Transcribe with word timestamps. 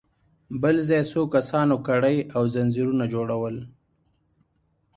بل 0.61 0.75
ځای 0.87 1.01
څو 1.11 1.21
کسانو 1.35 1.75
کړۍ 1.87 2.17
او 2.35 2.43
ځنځيرونه 2.53 3.05
جوړل. 3.13 3.57